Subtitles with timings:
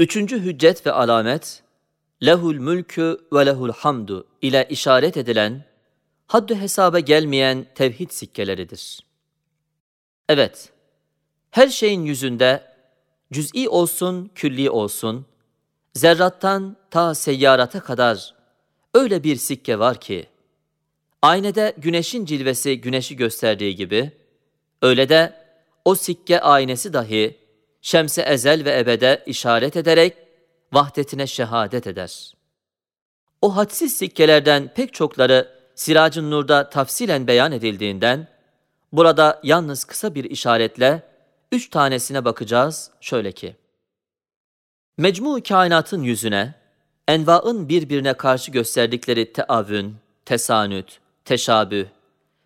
[0.00, 1.62] Üçüncü hüccet ve alamet,
[2.24, 5.64] lehul mülkü ve lehul hamdu ile işaret edilen,
[6.26, 9.00] haddü hesaba gelmeyen tevhid sikkeleridir.
[10.28, 10.72] Evet,
[11.50, 12.64] her şeyin yüzünde,
[13.32, 15.26] cüz'i olsun, külli olsun,
[15.94, 18.34] zerrattan ta seyyarata kadar
[18.94, 20.26] öyle bir sikke var ki,
[21.22, 24.12] aynede güneşin cilvesi güneşi gösterdiği gibi,
[24.82, 25.34] öyle de
[25.84, 27.39] o sikke aynesi dahi
[27.82, 30.16] şemse ezel ve ebede işaret ederek
[30.72, 32.32] vahdetine şehadet eder.
[33.42, 38.28] O hadsiz sikkelerden pek çokları Siracın Nur'da tafsilen beyan edildiğinden,
[38.92, 41.02] burada yalnız kısa bir işaretle
[41.52, 43.56] üç tanesine bakacağız şöyle ki,
[44.98, 46.54] Mecmu kainatın yüzüne,
[47.08, 51.86] envaın birbirine karşı gösterdikleri teavün, tesanüt, teşabüh,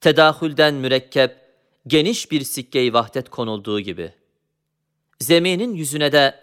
[0.00, 1.36] tedahülden mürekkep,
[1.86, 4.12] geniş bir sikke-i vahdet konulduğu gibi,
[5.20, 6.34] zeminin yüzüne de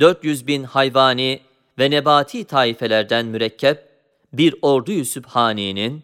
[0.00, 1.40] 400 bin hayvani
[1.78, 3.88] ve nebati taifelerden mürekkep
[4.32, 6.02] bir ordu-yu sübhaniyenin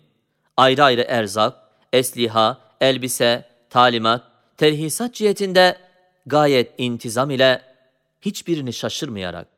[0.57, 1.55] ayrı ayrı erzak,
[1.93, 4.23] esliha, elbise, talimat,
[4.57, 5.77] terhisat cihetinde
[6.27, 7.63] gayet intizam ile
[8.21, 9.49] hiçbirini şaşırmayarak,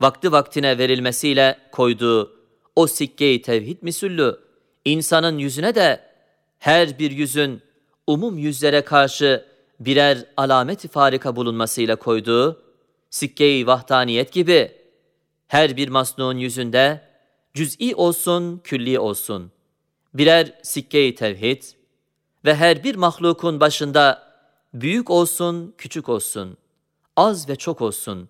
[0.00, 2.44] vakti vaktine verilmesiyle koyduğu
[2.76, 4.40] o sikke-i tevhid misüllü,
[4.84, 6.00] insanın yüzüne de
[6.58, 7.62] her bir yüzün
[8.06, 9.44] umum yüzlere karşı
[9.86, 12.62] birer alamet-i farika bulunmasıyla koyduğu
[13.10, 14.72] sikke-i vahdaniyet gibi
[15.46, 17.08] her bir masnuğun yüzünde
[17.54, 19.52] cüz'i olsun, külli olsun,
[20.14, 21.62] birer sikke-i tevhid
[22.44, 24.34] ve her bir mahlukun başında
[24.74, 26.56] büyük olsun, küçük olsun,
[27.16, 28.28] az ve çok olsun,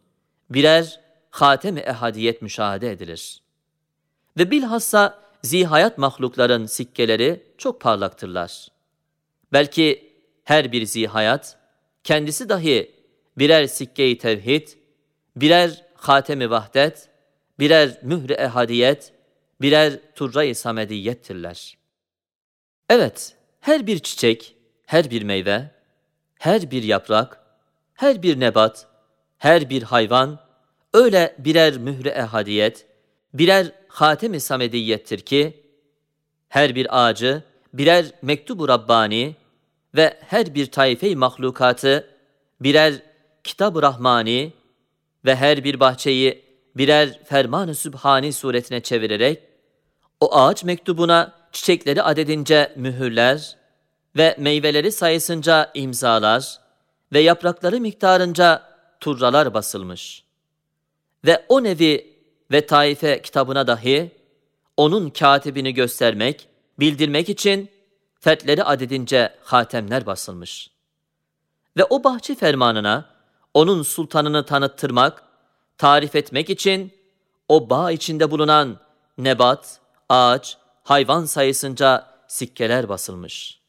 [0.50, 3.42] birer hatem-i ehadiyet müşahede edilir.
[4.38, 8.68] Ve bilhassa zihayat mahlukların sikkeleri çok parlaktırlar.
[9.52, 10.13] Belki
[10.44, 11.56] her bir zihayat,
[12.04, 12.94] kendisi dahi
[13.38, 14.68] birer sikke-i tevhid,
[15.36, 17.08] birer hatem-i vahdet,
[17.58, 19.12] birer mühre ehadiyet,
[19.60, 21.78] birer turra-i samediyettirler.
[22.90, 25.70] Evet, her bir çiçek, her bir meyve,
[26.38, 27.40] her bir yaprak,
[27.94, 28.86] her bir nebat,
[29.38, 30.40] her bir hayvan,
[30.94, 32.86] öyle birer mühre ehadiyet,
[33.34, 35.64] birer hatem-i samediyettir ki,
[36.48, 37.42] her bir ağacı
[37.72, 39.36] birer mektubu Rabbani
[39.94, 42.08] ve her bir taife-i mahlukatı
[42.60, 42.94] birer
[43.44, 44.52] kitab-ı Rahmani
[45.24, 46.44] ve her bir bahçeyi
[46.76, 49.42] birer ferman-ı sübhani suretine çevirerek,
[50.20, 53.56] o ağaç mektubuna çiçekleri adedince mühürler
[54.16, 56.58] ve meyveleri sayısınca imzalar
[57.12, 58.62] ve yaprakları miktarınca
[59.00, 60.24] turralar basılmış.
[61.24, 62.14] Ve o nevi
[62.50, 64.10] ve taife kitabına dahi
[64.76, 67.70] onun katibini göstermek, bildirmek için
[68.24, 70.70] fertleri adedince hatemler basılmış.
[71.76, 73.04] Ve o bahçe fermanına
[73.54, 75.22] onun sultanını tanıttırmak,
[75.78, 76.92] tarif etmek için
[77.48, 78.80] o bağ içinde bulunan
[79.18, 83.60] nebat, ağaç, hayvan sayısınca sikkeler basılmış.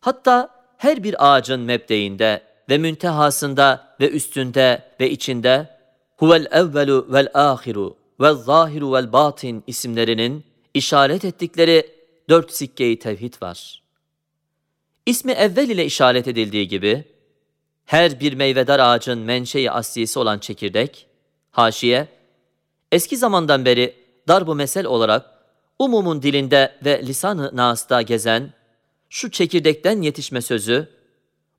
[0.00, 5.78] Hatta her bir ağacın mebdeğinde ve müntehasında ve üstünde ve içinde
[6.16, 11.97] huvel evvelu vel ahiru vel zahiru vel batin isimlerinin işaret ettikleri
[12.28, 13.82] dört sikkeyi tevhid var.
[15.06, 17.04] İsmi evvel ile işaret edildiği gibi,
[17.84, 21.06] her bir meyvedar ağacın menşei aslisi olan çekirdek,
[21.50, 22.08] haşiye,
[22.92, 23.94] eski zamandan beri
[24.28, 25.26] darbu mesel olarak
[25.78, 28.52] umumun dilinde ve lisan-ı nas'ta gezen
[29.10, 30.88] şu çekirdekten yetişme sözü,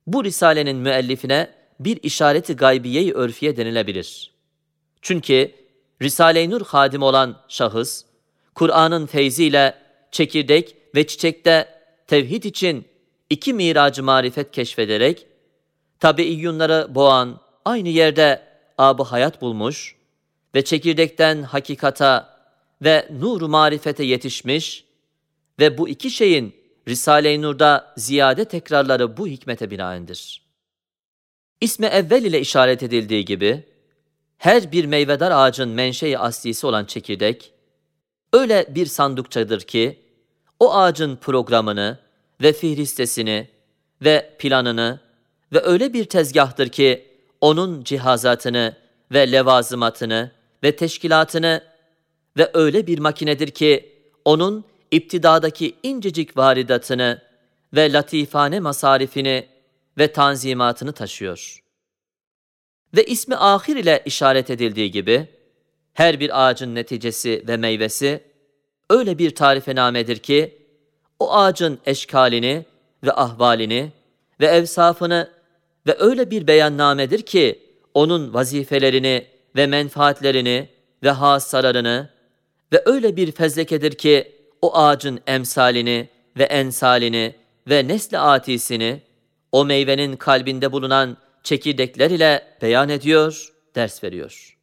[0.06, 1.50] bu risalenin müellifine
[1.80, 4.30] bir işareti gaybiye-i örfiye denilebilir.
[5.02, 5.52] Çünkü
[6.02, 8.04] Risale-i Nur hadim olan şahıs,
[8.54, 9.74] Kur'an'ın feyziyle
[10.10, 11.68] çekirdek ve çiçekte
[12.06, 12.84] tevhid için
[13.30, 15.26] iki miracı marifet keşfederek,
[16.00, 18.42] tabiiyyunları boğan aynı yerde
[18.78, 19.96] abı hayat bulmuş
[20.54, 22.40] ve çekirdekten hakikata
[22.82, 24.84] ve nur marifete yetişmiş
[25.58, 26.54] ve bu iki şeyin
[26.88, 30.42] Risale-i Nur'da ziyade tekrarları bu hikmete binaendir.
[31.60, 33.64] İsmi evvel ile işaret edildiği gibi,
[34.38, 37.52] her bir meyvedar ağacın menşei aslisi olan çekirdek,
[38.32, 39.98] öyle bir sandukçadır ki,
[40.60, 41.98] o ağacın programını
[42.42, 43.48] ve fihristesini
[44.02, 45.00] ve planını
[45.52, 47.06] ve öyle bir tezgahtır ki,
[47.40, 48.76] onun cihazatını
[49.12, 50.30] ve levazımatını
[50.62, 51.64] ve teşkilatını
[52.36, 57.22] ve öyle bir makinedir ki onun iptidadaki incecik varidatını
[57.74, 59.48] ve latifane masarifini
[59.98, 61.62] ve tanzimatını taşıyor.
[62.96, 65.28] Ve ismi ahir ile işaret edildiği gibi,
[65.94, 68.20] her bir ağacın neticesi ve meyvesi
[68.90, 70.58] öyle bir tarifenamedir ki,
[71.18, 72.64] o ağacın eşkalini
[73.04, 73.92] ve ahvalini
[74.40, 75.30] ve evsafını
[75.86, 77.62] ve öyle bir beyannamedir ki,
[77.94, 79.26] onun vazifelerini
[79.56, 80.68] ve menfaatlerini
[81.02, 82.10] ve hassalarını
[82.72, 84.32] ve öyle bir fezlekedir ki
[84.62, 86.08] o ağacın emsalini
[86.38, 87.34] ve ensalini
[87.68, 89.02] ve nesli atisini
[89.52, 94.59] o meyvenin kalbinde bulunan çekirdekler ile beyan ediyor, ders veriyor.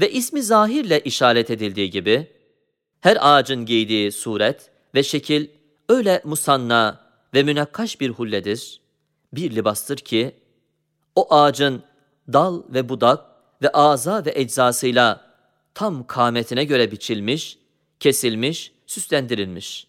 [0.00, 2.32] Ve ismi zahirle işaret edildiği gibi,
[3.00, 5.48] her ağacın giydiği suret ve şekil
[5.88, 8.80] öyle musanna ve münakkaş bir hulledir,
[9.32, 10.36] bir libastır ki,
[11.16, 11.82] o ağacın
[12.32, 13.24] dal ve budak
[13.62, 15.34] ve ağza ve eczasıyla
[15.74, 17.58] tam kâmetine göre biçilmiş,
[18.00, 19.86] kesilmiş, süslendirilmiş.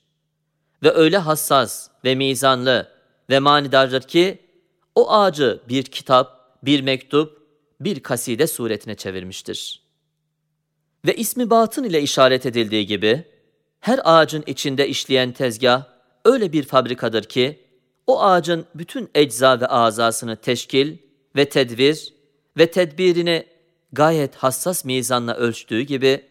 [0.83, 2.91] Ve öyle hassas ve mizanlı
[3.29, 4.39] ve manidardır ki,
[4.95, 7.41] o ağacı bir kitap, bir mektup,
[7.81, 9.84] bir kaside suretine çevirmiştir.
[11.05, 13.23] Ve ismi batın ile işaret edildiği gibi,
[13.79, 15.83] her ağacın içinde işleyen tezgah
[16.25, 17.59] öyle bir fabrikadır ki,
[18.07, 20.97] o ağacın bütün ecza ve azasını teşkil
[21.35, 22.13] ve tedvir
[22.57, 23.45] ve tedbirini
[23.93, 26.25] gayet hassas mizanla ölçtüğü gibi,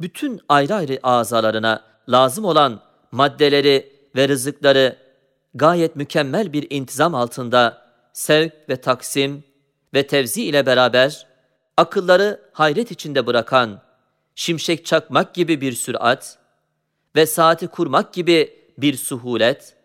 [0.00, 2.80] bütün ayrı ayrı azalarına lazım olan
[3.12, 4.96] maddeleri ve rızıkları
[5.54, 9.44] gayet mükemmel bir intizam altında sevk ve taksim
[9.94, 11.26] ve tevzi ile beraber
[11.76, 13.85] akılları hayret içinde bırakan
[14.36, 16.38] şimşek çakmak gibi bir sürat
[17.16, 19.76] ve saati kurmak gibi bir suhulet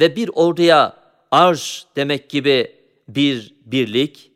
[0.00, 0.96] ve bir orduya
[1.30, 2.76] arş demek gibi
[3.08, 4.32] bir birlik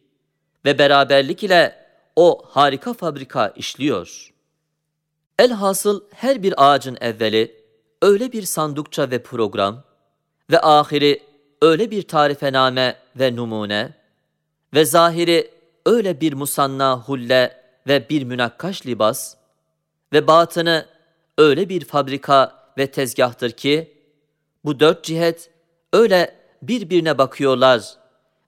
[0.64, 1.86] ve beraberlik ile
[2.16, 4.32] o harika fabrika işliyor.
[5.38, 7.64] Elhasıl her bir ağacın evveli
[8.02, 9.82] öyle bir sandukça ve program
[10.50, 11.22] ve ahiri
[11.62, 13.92] öyle bir tarifename ve numune
[14.74, 15.50] ve zahiri
[15.86, 19.39] öyle bir musanna hulle ve bir münakkaş libas
[20.12, 20.86] ve batını
[21.38, 23.96] öyle bir fabrika ve tezgahtır ki
[24.64, 25.50] bu dört cihet
[25.92, 27.96] öyle birbirine bakıyorlar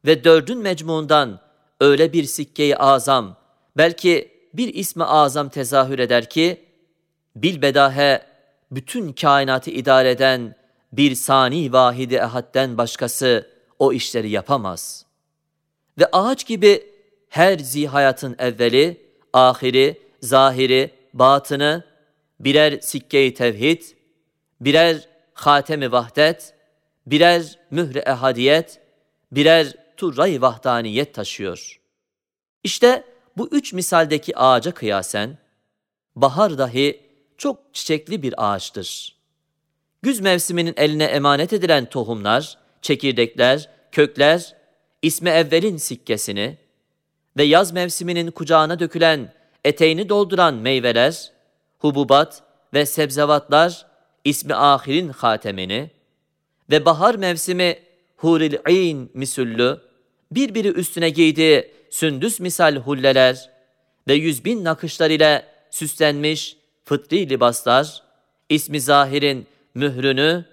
[0.06, 1.40] ve dördün mecmuundan
[1.80, 3.36] öyle bir sikkeyi azam
[3.76, 6.64] belki bir ismi azam tezahür eder ki
[7.36, 8.22] bilbedahe
[8.70, 10.54] bütün kainatı idare eden
[10.92, 15.04] bir sani vahidi ehadden başkası o işleri yapamaz.
[15.98, 16.86] Ve ağaç gibi
[17.28, 21.84] her zihayatın evveli, ahiri, zahiri, batını
[22.40, 23.82] birer sikke-i tevhid,
[24.60, 26.54] birer hatemi vahdet,
[27.06, 28.80] birer mühre ehadiyet,
[29.32, 31.80] birer turray vahdaniyet taşıyor.
[32.64, 33.04] İşte
[33.36, 35.38] bu üç misaldeki ağaca kıyasen,
[36.16, 37.00] bahar dahi
[37.38, 39.16] çok çiçekli bir ağaçtır.
[40.02, 44.56] Güz mevsiminin eline emanet edilen tohumlar, çekirdekler, kökler,
[45.02, 46.58] ismi evvelin sikkesini
[47.36, 49.32] ve yaz mevsiminin kucağına dökülen,
[49.64, 51.32] eteğini dolduran meyveler,
[51.78, 52.42] hububat
[52.74, 53.86] ve sebzevatlar,
[54.24, 55.90] ismi ahirin hatemini
[56.70, 57.78] ve bahar mevsimi
[58.16, 59.80] huril-in misüllü,
[60.30, 63.50] birbiri üstüne giydiği sündüs misal hulleler
[64.08, 68.02] ve yüz bin nakışlar ile süslenmiş fıtri libaslar,
[68.48, 70.44] ismi zahirin mührünü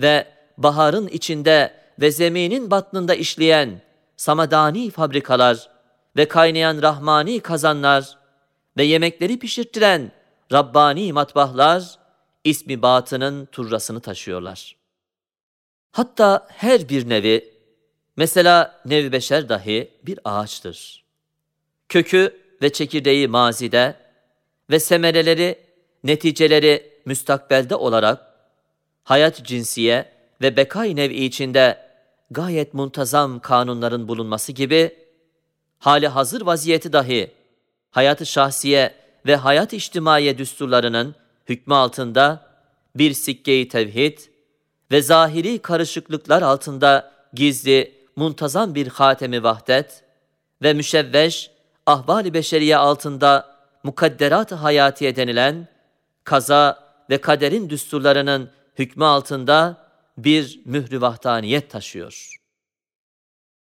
[0.00, 0.26] ve
[0.58, 3.80] baharın içinde ve zeminin batnında işleyen
[4.16, 5.70] samadani fabrikalar
[6.16, 8.18] ve kaynayan rahmani kazanlar
[8.76, 10.12] ve yemekleri pişirttiren
[10.52, 11.98] Rabbani matbahlar,
[12.44, 14.76] ismi batının turrasını taşıyorlar.
[15.92, 17.54] Hatta her bir nevi,
[18.16, 21.04] mesela nevi beşer dahi bir ağaçtır.
[21.88, 23.96] Kökü ve çekirdeği mazide
[24.70, 25.58] ve semereleri,
[26.04, 28.34] neticeleri müstakbelde olarak
[29.04, 31.90] hayat cinsiye ve bekay nevi içinde
[32.30, 34.96] gayet muntazam kanunların bulunması gibi,
[35.78, 37.34] hali hazır vaziyeti dahi
[37.94, 38.94] hayatı şahsiye
[39.26, 41.14] ve hayat içtimaiye düsturlarının
[41.48, 42.46] hükmü altında
[42.96, 44.18] bir sikke-i tevhid
[44.90, 50.04] ve zahiri karışıklıklar altında gizli, muntazam bir hatemi vahdet
[50.62, 51.50] ve müşevveş,
[51.86, 55.68] ahval-i beşeriye altında mukadderat-ı hayatiye denilen
[56.24, 59.76] kaza ve kaderin düsturlarının hükmü altında
[60.18, 62.43] bir mührü vahdaniyet taşıyor.